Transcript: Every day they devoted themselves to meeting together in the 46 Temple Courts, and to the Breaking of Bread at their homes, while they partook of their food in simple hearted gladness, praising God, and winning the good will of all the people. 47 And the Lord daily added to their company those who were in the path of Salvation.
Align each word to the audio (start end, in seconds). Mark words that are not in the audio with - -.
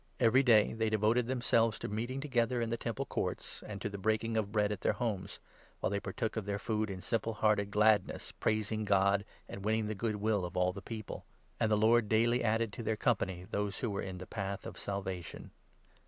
Every 0.19 0.41
day 0.41 0.73
they 0.73 0.89
devoted 0.89 1.27
themselves 1.27 1.77
to 1.77 1.87
meeting 1.87 2.21
together 2.21 2.59
in 2.59 2.69
the 2.69 2.73
46 2.73 2.83
Temple 2.83 3.05
Courts, 3.05 3.63
and 3.67 3.79
to 3.83 3.87
the 3.87 3.99
Breaking 3.99 4.35
of 4.35 4.51
Bread 4.51 4.71
at 4.71 4.81
their 4.81 4.93
homes, 4.93 5.37
while 5.79 5.91
they 5.91 5.99
partook 5.99 6.35
of 6.35 6.45
their 6.45 6.57
food 6.57 6.89
in 6.89 7.01
simple 7.01 7.35
hearted 7.35 7.69
gladness, 7.69 8.31
praising 8.31 8.83
God, 8.83 9.23
and 9.47 9.63
winning 9.63 9.85
the 9.85 9.93
good 9.93 10.15
will 10.15 10.43
of 10.43 10.57
all 10.57 10.73
the 10.73 10.81
people. 10.81 11.17
47 11.59 11.63
And 11.63 11.71
the 11.71 11.85
Lord 11.87 12.09
daily 12.09 12.43
added 12.43 12.73
to 12.73 12.81
their 12.81 12.97
company 12.97 13.45
those 13.51 13.77
who 13.77 13.91
were 13.91 14.01
in 14.01 14.17
the 14.17 14.25
path 14.25 14.65
of 14.65 14.75
Salvation. 14.79 15.51